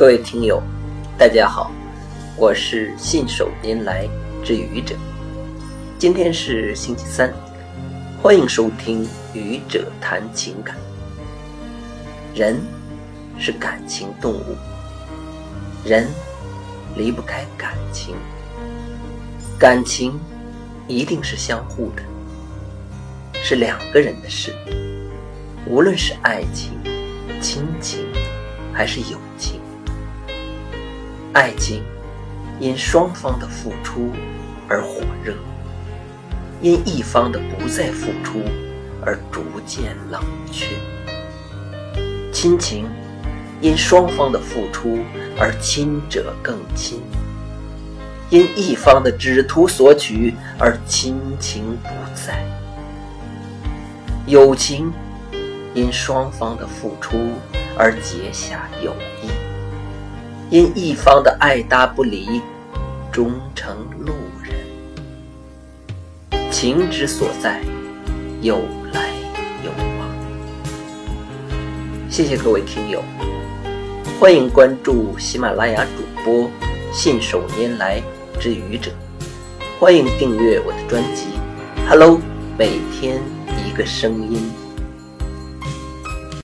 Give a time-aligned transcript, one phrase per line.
[0.00, 0.62] 各位听友，
[1.18, 1.70] 大家好，
[2.34, 4.08] 我是信手拈来
[4.42, 4.96] 之愚者。
[5.98, 7.30] 今天是星期三，
[8.22, 10.74] 欢迎收听愚者谈情感。
[12.34, 12.58] 人
[13.38, 14.56] 是感情动物，
[15.84, 16.08] 人
[16.96, 18.16] 离不开感情，
[19.58, 20.18] 感情
[20.88, 22.02] 一定是相互的，
[23.42, 24.54] 是两个人的事。
[25.66, 26.72] 无论是爱情、
[27.42, 28.06] 亲情
[28.72, 29.59] 还是友情。
[31.32, 31.84] 爱情
[32.58, 34.10] 因双方的付出
[34.68, 35.34] 而火热，
[36.60, 38.40] 因一方的不再付出
[39.00, 40.20] 而逐渐冷
[40.50, 40.74] 却；
[42.32, 42.84] 亲情
[43.60, 44.98] 因双方的付出
[45.38, 47.00] 而亲者更亲，
[48.28, 52.34] 因一方的只图索取而亲情不在；
[54.26, 54.92] 友情
[55.74, 57.16] 因双方的付出
[57.78, 58.92] 而结下友
[59.22, 59.39] 谊。
[60.50, 62.42] 因一方的爱搭不离，
[63.12, 64.52] 终成路人。
[66.50, 67.60] 情之所在，
[68.42, 68.56] 有
[68.92, 69.10] 来
[69.62, 70.08] 有往。
[72.08, 73.00] 谢谢各位听友，
[74.18, 76.50] 欢迎关注喜马拉雅主播
[76.92, 78.02] 信手拈来
[78.40, 78.90] 之愚者，
[79.78, 81.26] 欢迎订阅我的专辑。
[81.88, 82.20] Hello，
[82.58, 83.22] 每天
[83.64, 84.50] 一个声音。